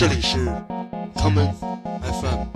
[0.00, 0.38] 这里是
[1.14, 1.52] common
[2.00, 2.46] FM。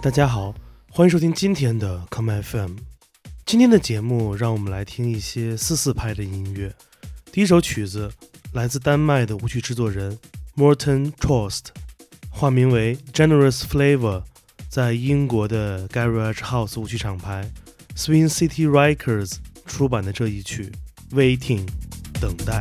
[0.00, 0.54] 大家好，
[0.90, 2.76] 欢迎收听今天的 common FM。
[3.44, 6.74] 今天的节目，让我们来听一些四四拍的音乐。
[7.30, 8.10] 第一首曲子
[8.54, 10.18] 来自丹麦的舞曲制作人
[10.56, 11.66] Morten Trost，
[12.30, 14.22] 化名为 Generous Flavor，
[14.70, 17.52] 在英国的 Garage House 舞曲厂牌
[17.94, 19.34] Swing City Records
[19.70, 20.70] 出版的这一曲
[21.14, 21.64] 《Waiting》
[22.20, 22.60] 等待。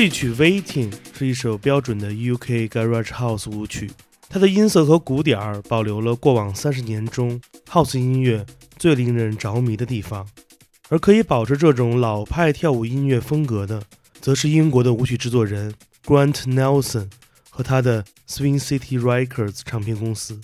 [0.00, 3.90] 这曲《Waiting》是一首标准的 UK Garage House 舞曲，
[4.30, 7.38] 它的音色和鼓点儿保留了过往三十年中
[7.70, 8.46] House 音乐
[8.78, 10.26] 最令人着迷的地方。
[10.88, 13.82] 而可以保持这种老派跳舞音乐风格的，
[14.22, 15.74] 则是英国的舞曲制作人
[16.06, 17.10] Grant Nelson
[17.50, 20.40] 和他的 Swing City Records 唱片公司，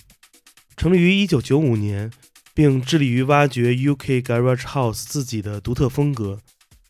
[0.75, 2.11] 成立于1995年，
[2.53, 6.41] 并致力于挖掘 UK Garage House 自己的独特风格。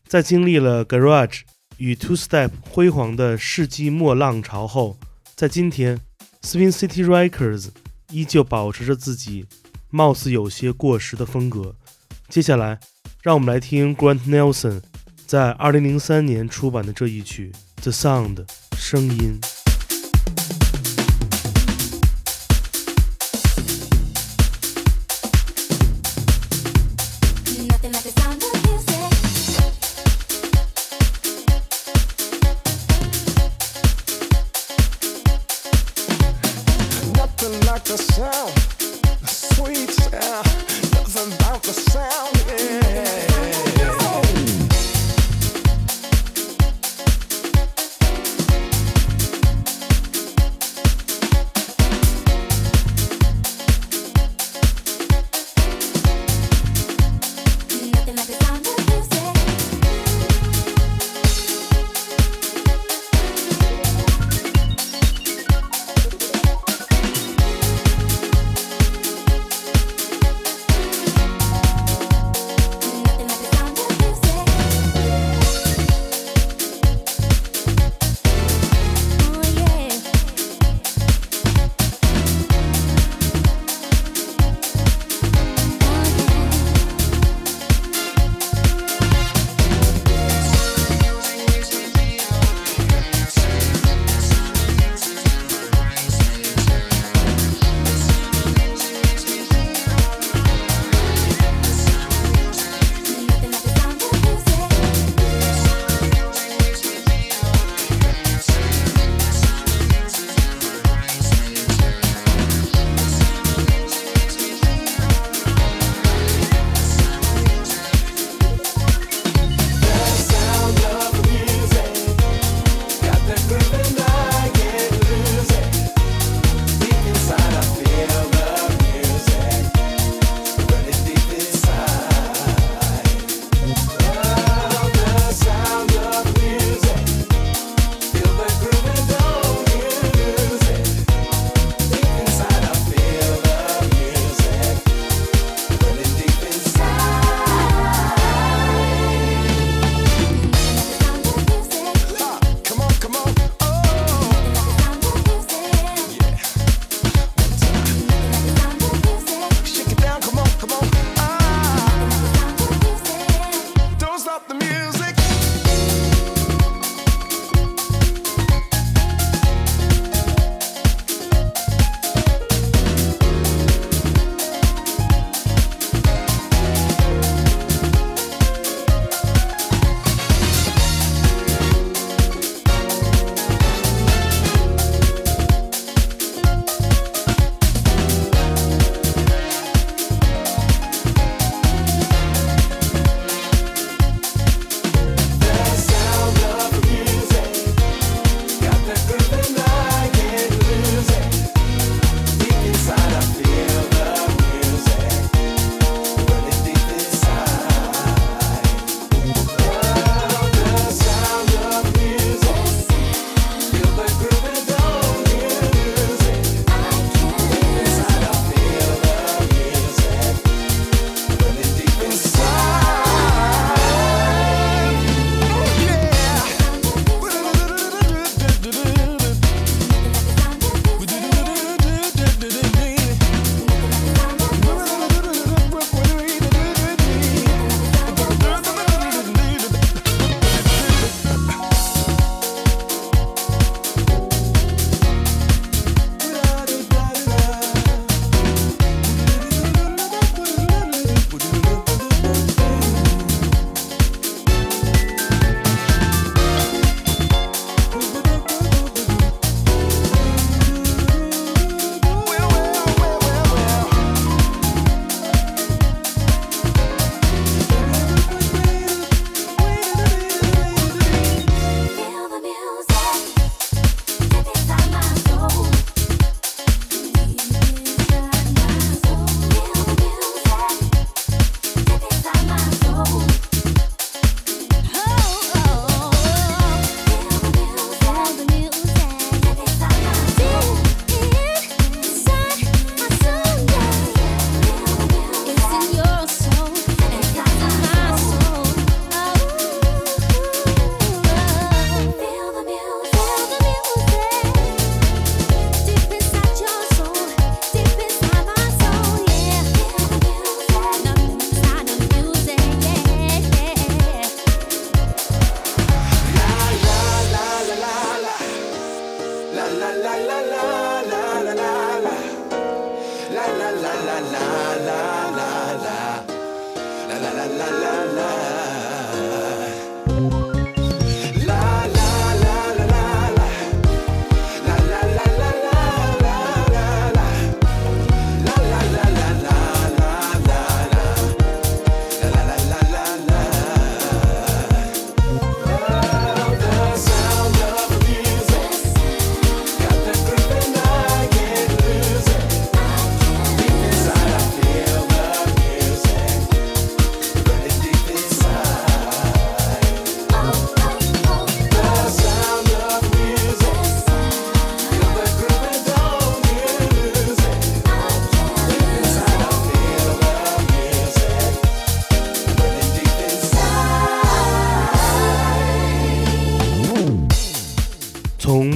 [0.06, 1.40] 在经历了 Garage
[1.78, 4.98] 与 Two Step 辉煌的世纪末浪潮后，
[5.34, 5.98] 在今天
[6.42, 7.68] ，Swing City Records
[8.10, 9.46] 依旧保持着自己
[9.90, 11.74] 貌似有些过时的风格。
[12.28, 12.78] 接下来，
[13.22, 14.82] 让我们来听 Grant Nelson
[15.26, 18.34] 在2003年出版的这一曲《The Sound》
[18.76, 19.40] 声音。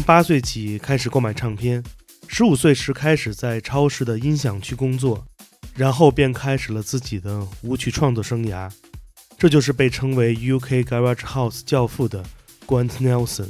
[0.03, 1.83] 八岁起开始购买唱片，
[2.27, 5.25] 十五岁时开始在超市的音响区工作，
[5.77, 8.71] 然后便开始了自己的舞曲创作生涯。
[9.39, 12.25] 这就是被称为 UK Garage House 教父的
[12.67, 13.49] Grant Nelson。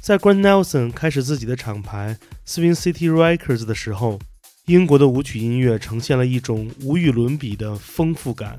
[0.00, 4.18] 在 Grant Nelson 开始自己的厂牌 Swing City Records 的时候，
[4.66, 8.58] 英国的舞曲音乐呈现了一种无与伦比的丰富感。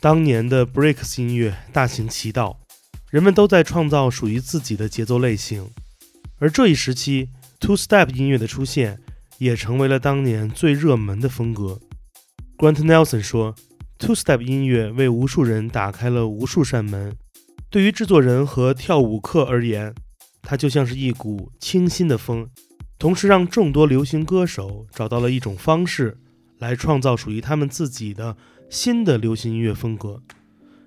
[0.00, 2.60] 当年的 Breaks 音乐大行其道，
[3.10, 5.68] 人们都在创造属于自己的节奏类型。
[6.38, 7.28] 而这一时期
[7.60, 9.00] ，Two Step 音乐的出现
[9.38, 11.80] 也成为了当年最热门的风格。
[12.58, 13.54] Grant Nelson 说
[13.98, 17.16] ：“Two Step 音乐为无数人打开了无数扇门。
[17.70, 19.94] 对于制作人和跳舞客而言，
[20.42, 22.48] 它就像是一股清新的风，
[22.98, 26.18] 同时让众多流行歌手找到了一种方式
[26.58, 28.36] 来创造属于他们自己的
[28.68, 30.22] 新的流行音乐风格。”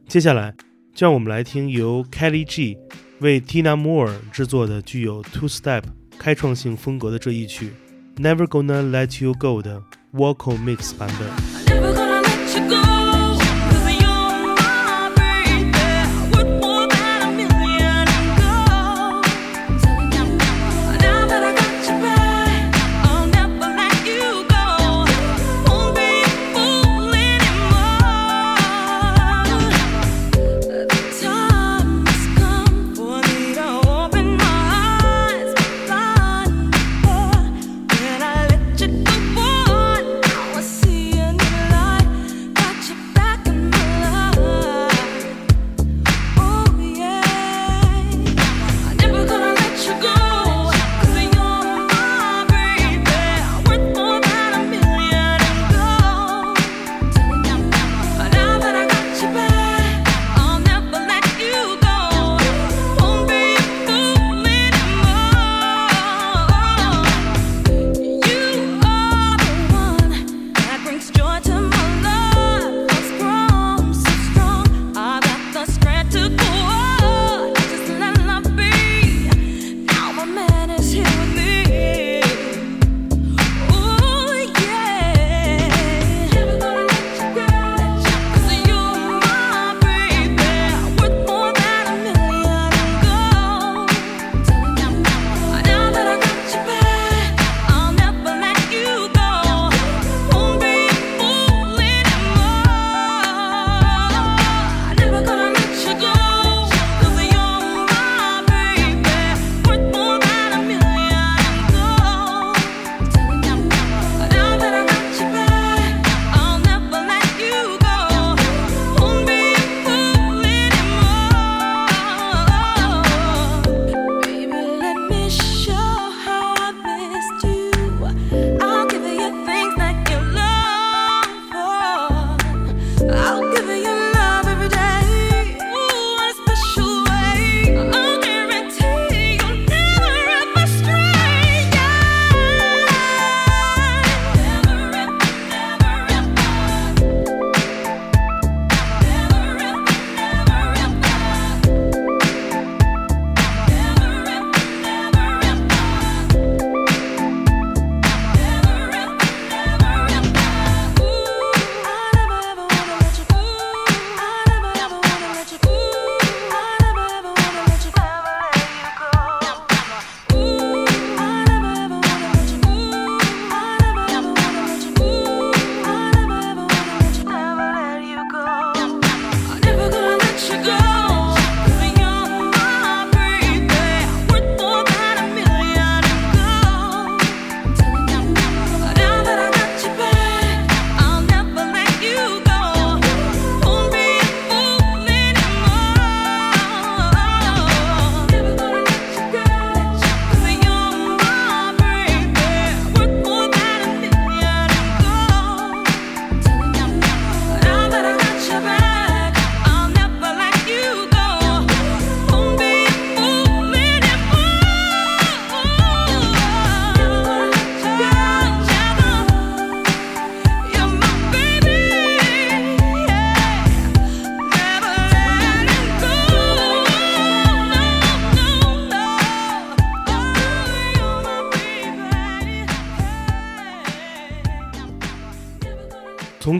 [0.07, 0.55] 接下来，
[0.93, 2.77] 就让我们来听由 Kelly G。
[3.19, 5.83] 为 Tina Moore 制作的具有 Two Step
[6.19, 7.71] 开创性风格的这一曲
[8.21, 9.81] 《Never Gonna Let You Go》的
[10.13, 11.56] Vocal Mix 版本。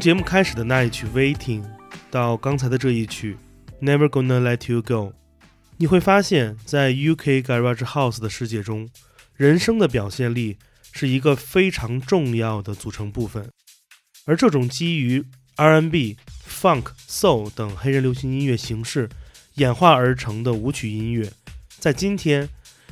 [0.08, 1.62] 节目开始的那一曲《Waiting》
[2.10, 3.36] 到刚才的这一曲
[3.86, 4.93] 《Never Gonna Let You Go》，
[5.76, 8.88] 你会发现在 UK Garage House 的世界中，
[9.36, 10.60] 人声的表现力
[10.93, 13.52] 是一个非常重要的组成部分。
[14.24, 15.26] 而这种基于
[15.58, 16.15] R&B、
[16.48, 19.10] Funk、Soul 等黑人流行音乐形式
[19.56, 21.30] 演化而成的舞曲音乐，
[21.80, 22.48] 在今天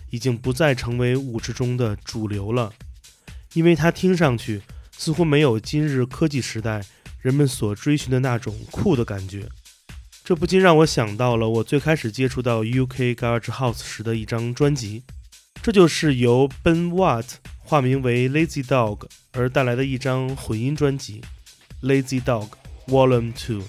[0.09, 2.73] 已经不再成为舞池中的主流了，
[3.53, 4.61] 因为它听上去。
[4.97, 6.81] 似乎没有今日科技时代
[7.25, 9.49] 人们所追寻的那种酷的感觉，
[10.23, 15.01] 这不禁让我想到了我最开始接触到 UK Garage House 时的一张专辑，
[15.59, 17.25] 这就是由 Ben Watt
[17.57, 21.23] 化名为 Lazy Dog 而带来的一张混音专辑
[21.87, 22.49] 《Lazy Dog
[22.85, 23.61] Volume Two》。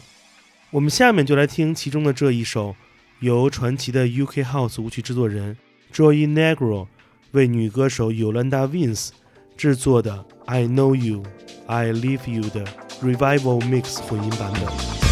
[0.71, 2.77] 我们下面就来听其中的这一首，
[3.21, 5.57] 由传奇的 UK House 舞曲制作人
[5.95, 6.89] Joy Negro
[7.31, 9.09] 为女歌手 Yolanda Vince
[9.57, 10.27] 制作的。
[10.45, 11.25] I Know You,
[11.67, 12.65] I Leave You 的
[13.02, 15.05] Revival Mix 混音版本。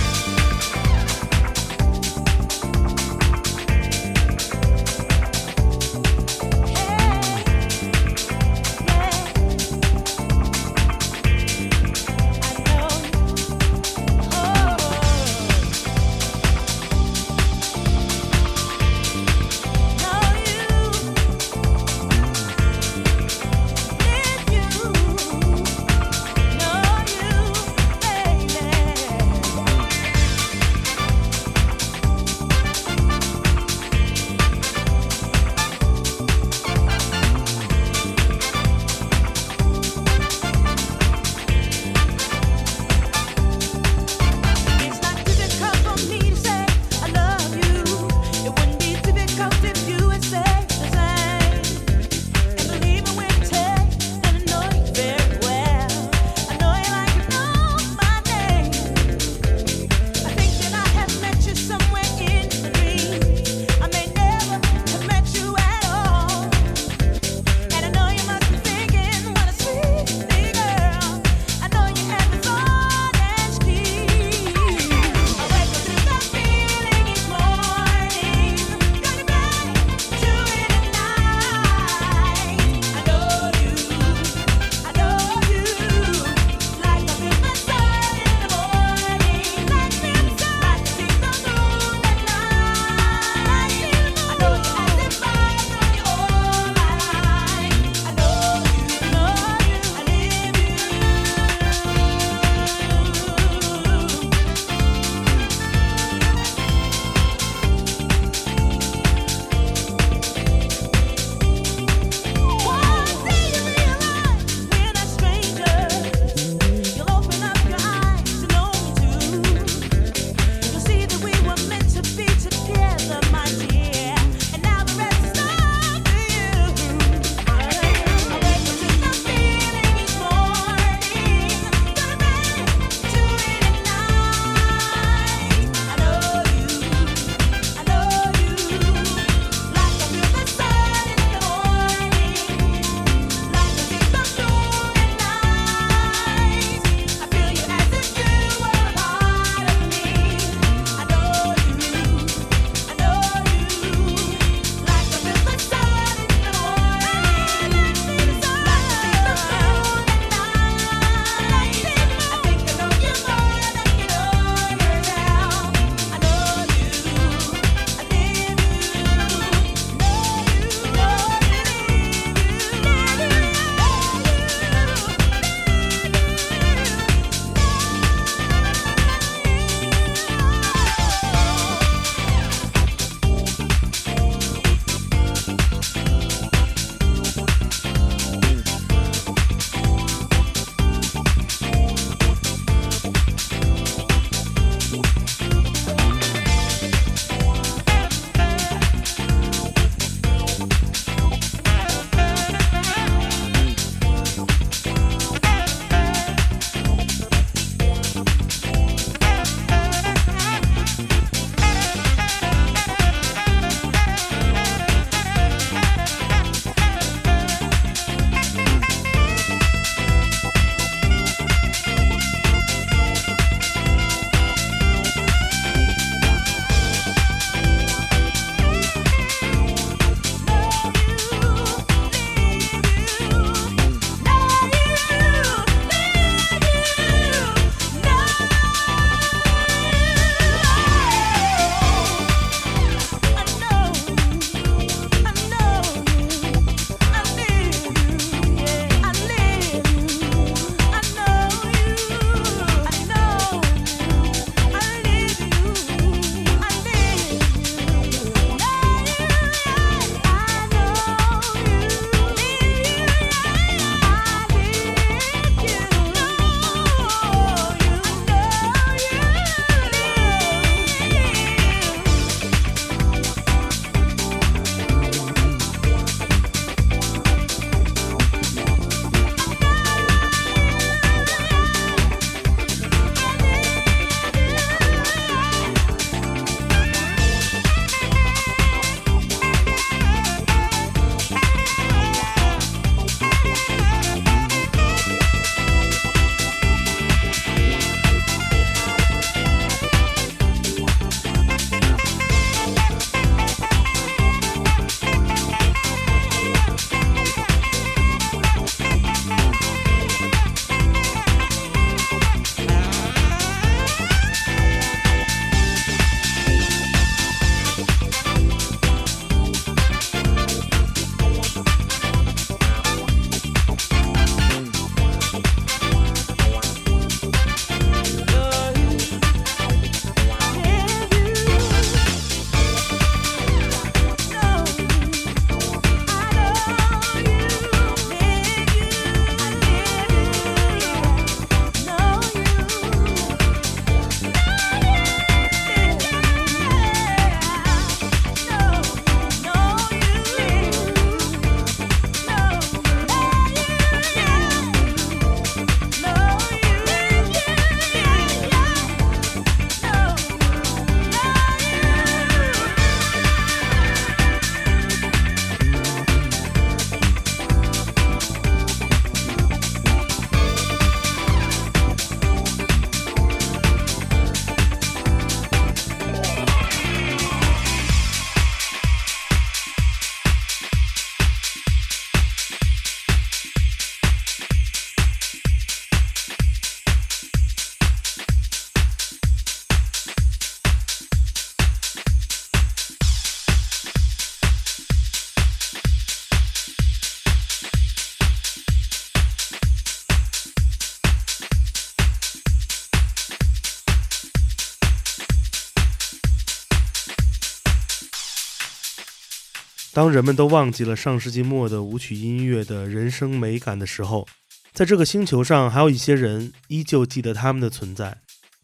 [410.04, 414.28] 当人们都忘记了上世纪末的舞曲音乐的人生美感的时候，
[414.74, 418.18] 在这个星球上还有一些人依旧记得他们的存在。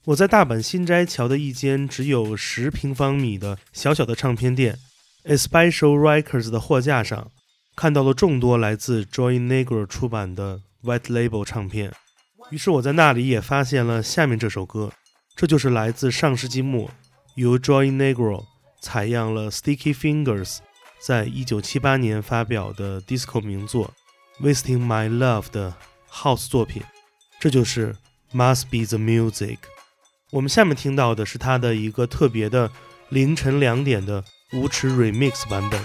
[0.05, 4.77] 我在大阪新斋桥的一间只有十平方米的小小的唱片店
[5.25, 7.31] Especial Records 的货架上，
[7.75, 11.91] 看到了众多来自 Joy Negro 出版的 White Label 唱片。
[12.51, 14.93] 于是我在那里也发现了下面这首歌，
[15.35, 16.91] 这就是来自上世纪末
[17.37, 18.45] 由 Joy Negro
[18.83, 20.59] 采样了 Sticky Fingers。
[21.01, 23.93] 在一九七八年发表的 disco 名作
[24.45, 25.75] 《Wasting My Love》的
[26.13, 26.83] house 作品，
[27.41, 27.97] 这就是
[28.37, 29.57] 《Must Be the Music》。
[30.31, 32.71] 我们下面听到的是它的一个特别的
[33.09, 35.81] 凌晨两点的舞池 remix 版本。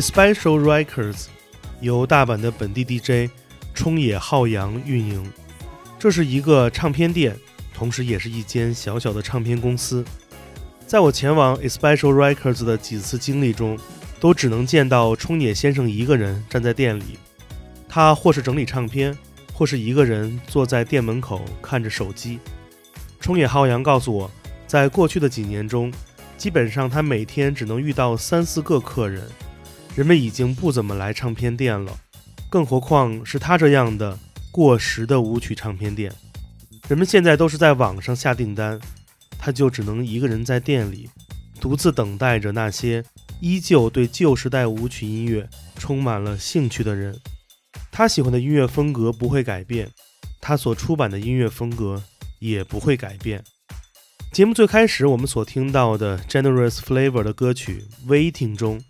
[0.00, 1.26] Special Records
[1.80, 3.30] 由大阪的本地 DJ
[3.74, 5.30] 冲野浩洋运营，
[5.98, 7.36] 这是一个唱片店，
[7.74, 10.02] 同时也是一间小小的唱片公司。
[10.86, 13.78] 在我前往 Special Records 的几次经历中，
[14.18, 17.18] 都只能见到冲野先生一个人站在店里，
[17.86, 19.16] 他或是整理唱片，
[19.52, 22.38] 或是一个人坐在店门口看着手机。
[23.20, 24.30] 冲野浩洋告诉我，
[24.66, 25.92] 在过去的几年中，
[26.38, 29.28] 基本上他每天只能遇到三四个客人，
[29.96, 31.98] 人们已经不怎么来唱片店了，
[32.48, 34.18] 更何况是他这样的
[34.50, 36.12] 过时的舞曲唱片店。
[36.88, 38.80] 人们现在都是在网上下订单，
[39.38, 41.08] 他就只能一个人在店里，
[41.60, 43.04] 独自等待着那些
[43.40, 47.18] 依旧对旧时代舞曲音乐充满了兴趣的人。
[47.92, 49.90] 他喜欢的音乐风格不会改变，
[50.40, 52.02] 他所出版的音乐风格
[52.38, 53.42] 也不会改变。
[54.32, 58.80] 节目最开始我们所听到的 Generous Flavor 的歌曲《Waiting》中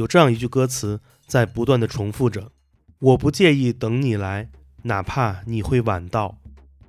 [0.00, 2.50] 有这样一句歌词在不断的重复着
[2.98, 4.48] ：“我不介意等你来，
[4.84, 6.38] 哪怕你会晚到。”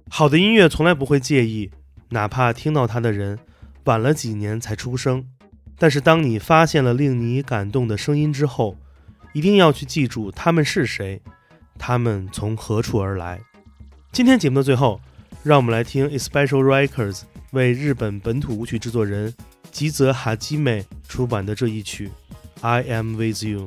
[0.10, 1.72] 好的音乐从来不会介意，
[2.10, 3.40] 哪怕听到它的人
[3.84, 5.28] 晚了几年才出生。
[5.78, 8.78] 但是当你发现了令你感动的声音之后，
[9.34, 11.22] 一定要去记住他们是谁，
[11.78, 13.42] 他们从何处而来。
[14.14, 15.02] 今天节目的最后，
[15.44, 17.24] 让我们来听 Especial Records。
[17.52, 19.34] 为日本本土舞曲制作人
[19.72, 22.08] 吉泽哈基美出版的这一曲
[22.64, 23.60] 《I Am With You》，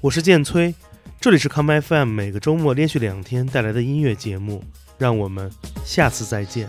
[0.00, 0.74] 我是剑崔，
[1.20, 4.64] 这里是 Come FM，每个周末连续两天带来的音乐节目，
[4.98, 5.48] 让我们
[5.84, 6.68] 下次再见。